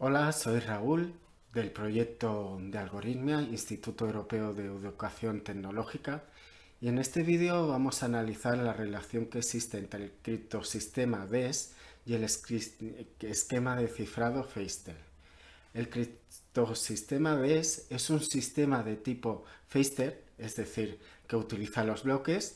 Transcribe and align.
Hola, 0.00 0.30
soy 0.30 0.60
Raúl 0.60 1.12
del 1.52 1.72
proyecto 1.72 2.56
de 2.60 2.78
Algoritmia, 2.78 3.42
Instituto 3.42 4.06
Europeo 4.06 4.54
de 4.54 4.66
Educación 4.66 5.40
Tecnológica, 5.40 6.22
y 6.80 6.86
en 6.86 7.00
este 7.00 7.24
vídeo 7.24 7.66
vamos 7.66 8.00
a 8.00 8.06
analizar 8.06 8.56
la 8.58 8.72
relación 8.72 9.26
que 9.26 9.38
existe 9.38 9.76
entre 9.76 10.04
el 10.04 10.12
criptosistema 10.22 11.26
DES 11.26 11.72
y 12.06 12.14
el 12.14 12.22
esquema 12.22 13.74
de 13.74 13.88
cifrado 13.88 14.44
Feistel. 14.44 14.94
El 15.74 15.90
criptosistema 15.90 17.34
DES 17.34 17.88
es 17.90 18.08
un 18.08 18.20
sistema 18.20 18.84
de 18.84 18.94
tipo 18.94 19.42
Feistel, 19.66 20.14
es 20.38 20.54
decir, 20.54 21.00
que 21.26 21.34
utiliza 21.34 21.82
los 21.82 22.04
bloques, 22.04 22.54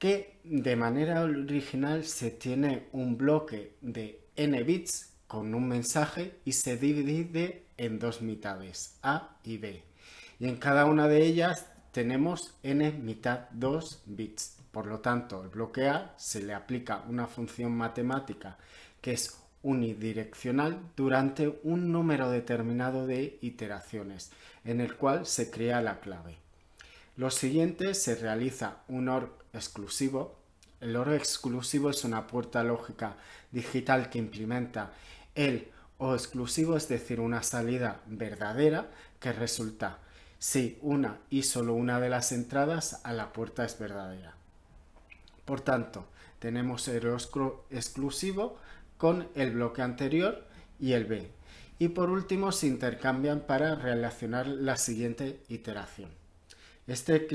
que 0.00 0.40
de 0.42 0.74
manera 0.74 1.22
original 1.22 2.04
se 2.04 2.32
tiene 2.32 2.88
un 2.90 3.16
bloque 3.16 3.76
de 3.82 4.20
n 4.34 4.60
bits 4.64 5.12
con 5.26 5.54
un 5.54 5.68
mensaje 5.68 6.38
y 6.44 6.52
se 6.52 6.76
divide 6.76 7.66
en 7.76 7.98
dos 7.98 8.22
mitades, 8.22 8.98
A 9.02 9.36
y 9.42 9.58
B. 9.58 9.82
Y 10.38 10.48
en 10.48 10.56
cada 10.56 10.86
una 10.86 11.08
de 11.08 11.24
ellas 11.24 11.66
tenemos 11.92 12.54
n 12.62 12.92
mitad 12.92 13.48
2 13.52 14.02
bits. 14.06 14.56
Por 14.70 14.86
lo 14.86 15.00
tanto, 15.00 15.42
el 15.42 15.48
bloque 15.48 15.88
A 15.88 16.14
se 16.18 16.42
le 16.42 16.52
aplica 16.52 17.04
una 17.08 17.26
función 17.26 17.74
matemática 17.74 18.58
que 19.00 19.12
es 19.12 19.38
unidireccional 19.62 20.78
durante 20.94 21.58
un 21.64 21.90
número 21.90 22.30
determinado 22.30 23.06
de 23.06 23.38
iteraciones, 23.40 24.30
en 24.64 24.80
el 24.80 24.96
cual 24.96 25.26
se 25.26 25.50
crea 25.50 25.80
la 25.80 26.00
clave. 26.00 26.36
Lo 27.16 27.30
siguiente 27.30 27.94
se 27.94 28.14
realiza 28.14 28.82
un 28.88 29.08
OR 29.08 29.32
exclusivo. 29.54 30.38
El 30.80 30.96
OR 30.96 31.14
exclusivo 31.14 31.90
es 31.90 32.04
una 32.04 32.26
puerta 32.26 32.62
lógica 32.62 33.16
digital 33.50 34.10
que 34.10 34.18
implementa 34.18 34.92
el 35.34 35.70
o 35.98 36.14
exclusivo, 36.14 36.76
es 36.76 36.88
decir, 36.88 37.20
una 37.20 37.42
salida 37.42 38.02
verdadera 38.06 38.90
que 39.18 39.32
resulta 39.32 39.98
si 40.38 40.78
una 40.82 41.18
y 41.30 41.44
solo 41.44 41.72
una 41.74 41.98
de 42.00 42.10
las 42.10 42.32
entradas 42.32 43.00
a 43.04 43.12
la 43.12 43.32
puerta 43.32 43.64
es 43.64 43.78
verdadera. 43.78 44.34
Por 45.44 45.62
tanto, 45.62 46.06
tenemos 46.38 46.86
el 46.88 47.16
exclusivo 47.70 48.58
con 48.98 49.28
el 49.34 49.52
bloque 49.52 49.82
anterior 49.82 50.46
y 50.78 50.92
el 50.92 51.06
B. 51.06 51.30
Y 51.78 51.88
por 51.88 52.10
último 52.10 52.52
se 52.52 52.66
intercambian 52.66 53.40
para 53.40 53.74
relacionar 53.74 54.46
la 54.46 54.76
siguiente 54.76 55.40
iteración. 55.48 56.10
Este 56.86 57.26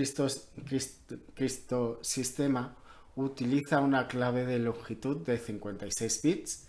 cristosistema 1.34 2.76
utiliza 3.16 3.80
una 3.80 4.08
clave 4.08 4.46
de 4.46 4.60
longitud 4.60 5.18
de 5.18 5.38
56 5.38 6.22
bits 6.22 6.68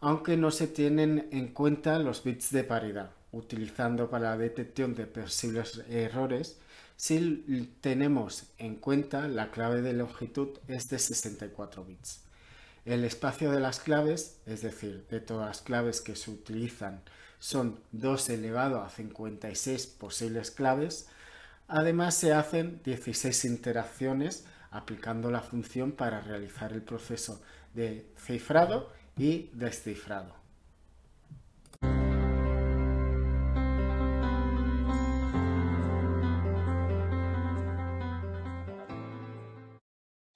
aunque 0.00 0.36
no 0.36 0.50
se 0.50 0.66
tienen 0.66 1.28
en 1.32 1.48
cuenta 1.48 1.98
los 1.98 2.22
bits 2.22 2.50
de 2.50 2.64
paridad, 2.64 3.10
utilizando 3.32 4.10
para 4.10 4.30
la 4.30 4.36
detección 4.36 4.94
de 4.94 5.06
posibles 5.06 5.82
errores 5.88 6.58
si 6.96 7.76
tenemos 7.80 8.44
en 8.58 8.76
cuenta 8.76 9.28
la 9.28 9.50
clave 9.50 9.82
de 9.82 9.92
longitud 9.92 10.58
es 10.66 10.88
de 10.88 10.98
64 10.98 11.84
bits. 11.84 12.20
El 12.84 13.04
espacio 13.04 13.50
de 13.50 13.60
las 13.60 13.80
claves, 13.80 14.38
es 14.46 14.62
decir, 14.62 15.06
de 15.10 15.20
todas 15.20 15.48
las 15.48 15.60
claves 15.60 16.00
que 16.00 16.16
se 16.16 16.30
utilizan, 16.30 17.02
son 17.38 17.80
2 17.92 18.30
elevado 18.30 18.80
a 18.80 18.88
56 18.88 19.86
posibles 19.88 20.50
claves. 20.50 21.08
Además, 21.68 22.14
se 22.14 22.32
hacen 22.32 22.80
16 22.84 23.44
interacciones 23.44 24.46
aplicando 24.70 25.30
la 25.30 25.40
función 25.40 25.92
para 25.92 26.20
realizar 26.20 26.72
el 26.72 26.82
proceso 26.82 27.42
de 27.74 28.06
cifrado 28.16 28.92
y 29.16 29.50
descifrado. 29.52 30.34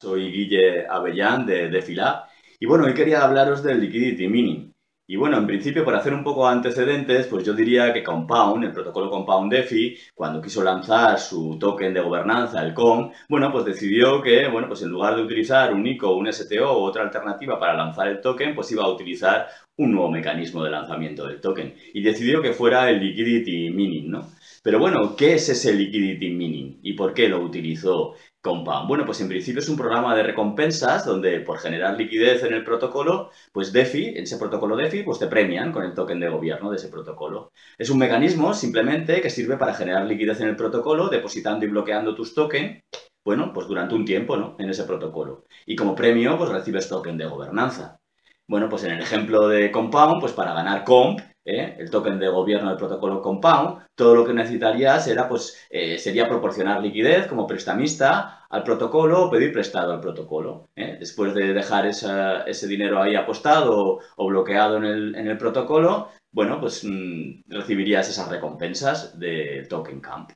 Soy 0.00 0.32
Guille 0.32 0.86
Avellán 0.88 1.44
de 1.44 1.68
Defilab 1.68 2.24
y 2.58 2.66
bueno, 2.66 2.84
hoy 2.84 2.94
quería 2.94 3.22
hablaros 3.22 3.62
del 3.62 3.80
Liquidity 3.80 4.28
Mining. 4.28 4.74
Y 5.10 5.16
bueno, 5.16 5.38
en 5.38 5.46
principio, 5.48 5.84
para 5.84 5.98
hacer 5.98 6.14
un 6.14 6.22
poco 6.22 6.46
antecedentes, 6.46 7.26
pues 7.26 7.44
yo 7.44 7.52
diría 7.52 7.92
que 7.92 8.04
Compound, 8.04 8.62
el 8.62 8.72
protocolo 8.72 9.10
Compound 9.10 9.52
DeFi, 9.52 9.98
cuando 10.14 10.40
quiso 10.40 10.62
lanzar 10.62 11.18
su 11.18 11.58
token 11.58 11.92
de 11.92 12.00
gobernanza, 12.00 12.64
el 12.64 12.72
COM, 12.72 13.10
bueno, 13.28 13.50
pues 13.50 13.64
decidió 13.64 14.22
que, 14.22 14.46
bueno, 14.46 14.68
pues 14.68 14.82
en 14.82 14.90
lugar 14.90 15.16
de 15.16 15.22
utilizar 15.22 15.74
un 15.74 15.84
ICO, 15.84 16.14
un 16.14 16.32
STO 16.32 16.78
u 16.78 16.84
otra 16.84 17.02
alternativa 17.02 17.58
para 17.58 17.74
lanzar 17.74 18.06
el 18.06 18.20
token, 18.20 18.54
pues 18.54 18.70
iba 18.70 18.84
a 18.84 18.88
utilizar 18.88 19.48
un 19.78 19.90
nuevo 19.90 20.12
mecanismo 20.12 20.62
de 20.62 20.70
lanzamiento 20.70 21.26
del 21.26 21.40
token. 21.40 21.74
Y 21.92 22.02
decidió 22.02 22.40
que 22.40 22.52
fuera 22.52 22.88
el 22.88 23.00
Liquidity 23.00 23.70
Mining, 23.70 24.12
¿no? 24.12 24.28
Pero 24.62 24.78
bueno, 24.78 25.16
¿qué 25.16 25.34
es 25.34 25.48
ese 25.48 25.72
Liquidity 25.72 26.30
Mining 26.30 26.80
y 26.82 26.92
por 26.92 27.14
qué 27.14 27.28
lo 27.28 27.40
utilizó 27.40 28.14
Compound? 28.42 28.88
Bueno, 28.88 29.06
pues 29.06 29.18
en 29.22 29.28
principio 29.28 29.60
es 29.60 29.68
un 29.70 29.76
programa 29.76 30.14
de 30.14 30.22
recompensas 30.22 31.06
donde 31.06 31.40
por 31.40 31.58
generar 31.58 31.96
liquidez 31.96 32.42
en 32.44 32.52
el 32.52 32.62
protocolo, 32.62 33.30
pues 33.52 33.72
DeFi, 33.72 34.08
en 34.08 34.24
ese 34.24 34.36
protocolo 34.36 34.76
DeFi, 34.76 35.02
pues 35.02 35.18
te 35.18 35.28
premian 35.28 35.72
con 35.72 35.84
el 35.84 35.94
token 35.94 36.20
de 36.20 36.28
gobierno 36.28 36.70
de 36.70 36.76
ese 36.76 36.88
protocolo. 36.88 37.52
Es 37.78 37.88
un 37.88 37.98
mecanismo 37.98 38.52
simplemente 38.52 39.22
que 39.22 39.30
sirve 39.30 39.56
para 39.56 39.72
generar 39.74 40.04
liquidez 40.06 40.40
en 40.40 40.48
el 40.48 40.56
protocolo, 40.56 41.08
depositando 41.08 41.64
y 41.64 41.68
bloqueando 41.68 42.14
tus 42.14 42.34
tokens, 42.34 42.82
bueno, 43.24 43.52
pues 43.54 43.66
durante 43.66 43.94
un 43.94 44.04
tiempo, 44.04 44.36
¿no? 44.36 44.56
En 44.58 44.68
ese 44.68 44.84
protocolo. 44.84 45.46
Y 45.64 45.74
como 45.76 45.94
premio, 45.94 46.36
pues 46.36 46.50
recibes 46.50 46.88
token 46.88 47.16
de 47.16 47.26
gobernanza. 47.26 47.98
Bueno, 48.46 48.68
pues 48.68 48.84
en 48.84 48.92
el 48.92 49.00
ejemplo 49.00 49.48
de 49.48 49.70
Compound, 49.70 50.20
pues 50.20 50.32
para 50.32 50.52
ganar 50.54 50.84
Comp, 50.84 51.20
¿eh? 51.44 51.76
el 51.78 51.90
token 51.90 52.18
de 52.18 52.28
gobierno 52.28 52.68
del 52.68 52.78
protocolo 52.78 53.20
Compound, 53.22 53.86
todo 53.94 54.14
lo 54.14 54.24
que 54.24 54.34
necesitarías 54.34 55.06
era, 55.08 55.28
pues, 55.28 55.66
eh, 55.70 55.98
sería 55.98 56.28
proporcionar 56.28 56.80
liquidez 56.82 57.26
como 57.26 57.46
prestamista 57.46 58.46
al 58.48 58.64
protocolo 58.64 59.26
o 59.26 59.30
pedir 59.30 59.52
prestado 59.52 59.92
al 59.92 60.00
protocolo. 60.00 60.68
¿eh? 60.76 60.96
Después 60.98 61.34
de 61.34 61.52
dejar 61.52 61.86
ese 61.86 62.68
dinero 62.68 63.00
ahí 63.00 63.14
apostado 63.14 64.00
o, 64.16 64.26
bloqueado 64.26 64.76
en 64.78 64.84
el, 64.84 65.38
protocolo, 65.38 66.08
bueno, 66.32 66.60
pues 66.60 66.84
mm, 66.84 67.42
recibirías 67.48 68.08
esas 68.08 68.28
recompensas 68.28 69.18
del 69.18 69.68
token 69.68 70.00
camp. 70.00 70.30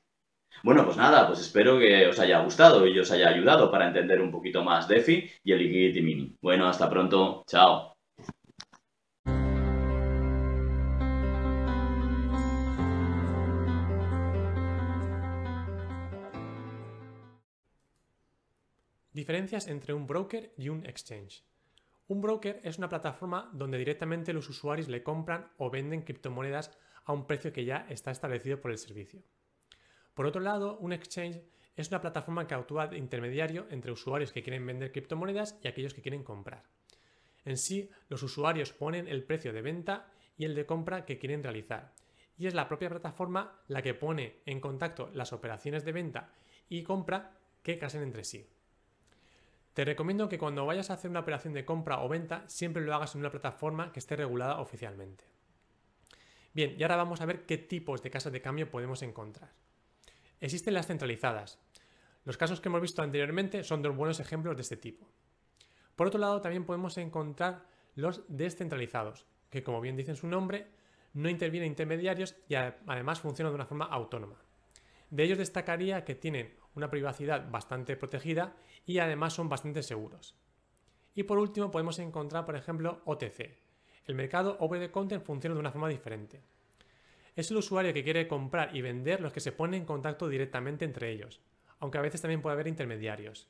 Bueno, 0.62 0.84
pues 0.84 0.96
nada, 0.96 1.26
pues 1.26 1.40
espero 1.40 1.78
que 1.78 2.06
os 2.06 2.18
haya 2.18 2.40
gustado 2.42 2.86
y 2.86 2.98
os 2.98 3.10
haya 3.10 3.28
ayudado 3.28 3.70
para 3.70 3.86
entender 3.86 4.20
un 4.22 4.30
poquito 4.30 4.64
más 4.64 4.88
DeFi 4.88 5.30
y 5.44 5.52
el 5.52 5.58
Liquidity 5.58 6.00
Mini. 6.00 6.36
Bueno, 6.40 6.66
hasta 6.66 6.88
pronto. 6.88 7.44
Chao. 7.46 7.93
Diferencias 19.24 19.68
entre 19.68 19.94
un 19.94 20.06
broker 20.06 20.52
y 20.58 20.68
un 20.68 20.84
exchange. 20.84 21.42
Un 22.08 22.20
broker 22.20 22.60
es 22.62 22.76
una 22.76 22.90
plataforma 22.90 23.50
donde 23.54 23.78
directamente 23.78 24.34
los 24.34 24.50
usuarios 24.50 24.86
le 24.88 25.02
compran 25.02 25.50
o 25.56 25.70
venden 25.70 26.02
criptomonedas 26.02 26.76
a 27.06 27.14
un 27.14 27.26
precio 27.26 27.50
que 27.50 27.64
ya 27.64 27.86
está 27.88 28.10
establecido 28.10 28.60
por 28.60 28.70
el 28.70 28.76
servicio. 28.76 29.22
Por 30.12 30.26
otro 30.26 30.42
lado, 30.42 30.76
un 30.76 30.92
exchange 30.92 31.40
es 31.74 31.88
una 31.88 32.02
plataforma 32.02 32.46
que 32.46 32.52
actúa 32.52 32.86
de 32.86 32.98
intermediario 32.98 33.66
entre 33.70 33.92
usuarios 33.92 34.30
que 34.30 34.42
quieren 34.42 34.66
vender 34.66 34.92
criptomonedas 34.92 35.58
y 35.62 35.68
aquellos 35.68 35.94
que 35.94 36.02
quieren 36.02 36.22
comprar. 36.22 36.64
En 37.46 37.56
sí, 37.56 37.88
los 38.10 38.22
usuarios 38.22 38.74
ponen 38.74 39.08
el 39.08 39.24
precio 39.24 39.54
de 39.54 39.62
venta 39.62 40.12
y 40.36 40.44
el 40.44 40.54
de 40.54 40.66
compra 40.66 41.06
que 41.06 41.18
quieren 41.18 41.42
realizar, 41.42 41.94
y 42.36 42.46
es 42.46 42.52
la 42.52 42.68
propia 42.68 42.90
plataforma 42.90 43.62
la 43.68 43.80
que 43.80 43.94
pone 43.94 44.42
en 44.44 44.60
contacto 44.60 45.08
las 45.14 45.32
operaciones 45.32 45.82
de 45.82 45.92
venta 45.92 46.34
y 46.68 46.82
compra 46.82 47.38
que 47.62 47.78
casen 47.78 48.02
entre 48.02 48.24
sí. 48.24 48.46
Te 49.74 49.84
recomiendo 49.84 50.28
que 50.28 50.38
cuando 50.38 50.64
vayas 50.64 50.90
a 50.90 50.94
hacer 50.94 51.10
una 51.10 51.20
operación 51.20 51.52
de 51.52 51.64
compra 51.64 52.00
o 52.00 52.08
venta 52.08 52.44
siempre 52.46 52.84
lo 52.84 52.94
hagas 52.94 53.14
en 53.14 53.20
una 53.20 53.30
plataforma 53.30 53.90
que 53.92 53.98
esté 53.98 54.14
regulada 54.14 54.60
oficialmente. 54.60 55.24
Bien, 56.52 56.76
y 56.78 56.82
ahora 56.84 56.96
vamos 56.96 57.20
a 57.20 57.26
ver 57.26 57.44
qué 57.44 57.58
tipos 57.58 58.00
de 58.00 58.10
casas 58.10 58.32
de 58.32 58.40
cambio 58.40 58.70
podemos 58.70 59.02
encontrar. 59.02 59.50
Existen 60.40 60.74
las 60.74 60.86
centralizadas. 60.86 61.58
Los 62.24 62.36
casos 62.36 62.60
que 62.60 62.68
hemos 62.68 62.80
visto 62.80 63.02
anteriormente 63.02 63.64
son 63.64 63.82
dos 63.82 63.96
buenos 63.96 64.20
ejemplos 64.20 64.54
de 64.56 64.62
este 64.62 64.76
tipo. 64.76 65.08
Por 65.96 66.06
otro 66.06 66.20
lado, 66.20 66.40
también 66.40 66.64
podemos 66.64 66.96
encontrar 66.96 67.66
los 67.96 68.22
descentralizados, 68.28 69.26
que 69.50 69.64
como 69.64 69.80
bien 69.80 69.96
dice 69.96 70.14
su 70.14 70.28
nombre, 70.28 70.68
no 71.12 71.28
intervienen 71.28 71.70
intermediarios 71.70 72.36
y 72.48 72.54
además 72.54 73.20
funcionan 73.20 73.52
de 73.52 73.56
una 73.56 73.66
forma 73.66 73.86
autónoma. 73.86 74.40
De 75.10 75.24
ellos 75.24 75.38
destacaría 75.38 76.04
que 76.04 76.14
tienen 76.14 76.54
una 76.74 76.90
privacidad 76.90 77.50
bastante 77.50 77.96
protegida 77.96 78.56
y 78.86 78.98
además 78.98 79.32
son 79.32 79.48
bastante 79.48 79.82
seguros. 79.82 80.34
Y 81.14 81.22
por 81.22 81.38
último 81.38 81.70
podemos 81.70 81.98
encontrar, 81.98 82.44
por 82.44 82.56
ejemplo, 82.56 83.02
OTC. 83.04 83.56
El 84.06 84.14
mercado 84.14 84.56
over 84.60 84.80
the 84.80 84.90
counter 84.90 85.20
funciona 85.20 85.54
de 85.54 85.60
una 85.60 85.70
forma 85.70 85.88
diferente. 85.88 86.42
Es 87.36 87.50
el 87.50 87.56
usuario 87.56 87.92
que 87.92 88.04
quiere 88.04 88.28
comprar 88.28 88.76
y 88.76 88.82
vender 88.82 89.20
los 89.20 89.32
que 89.32 89.40
se 89.40 89.52
ponen 89.52 89.80
en 89.80 89.86
contacto 89.86 90.28
directamente 90.28 90.84
entre 90.84 91.10
ellos, 91.10 91.40
aunque 91.80 91.98
a 91.98 92.02
veces 92.02 92.20
también 92.20 92.42
puede 92.42 92.54
haber 92.54 92.68
intermediarios. 92.68 93.48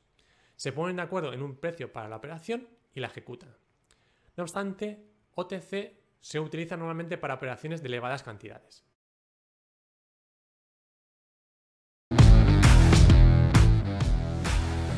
Se 0.55 0.71
ponen 0.71 0.95
de 0.95 1.01
acuerdo 1.01 1.33
en 1.33 1.43
un 1.43 1.57
precio 1.57 1.91
para 1.91 2.07
la 2.07 2.15
operación 2.15 2.67
y 2.93 2.99
la 2.99 3.07
ejecutan. 3.07 3.55
No 4.37 4.43
obstante, 4.43 5.05
OTC 5.35 5.93
se 6.19 6.39
utiliza 6.39 6.77
normalmente 6.77 7.17
para 7.17 7.35
operaciones 7.35 7.81
de 7.81 7.87
elevadas 7.87 8.23
cantidades. 8.23 8.83